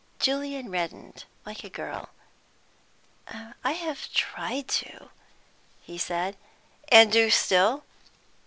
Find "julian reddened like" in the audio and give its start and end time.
0.17-1.63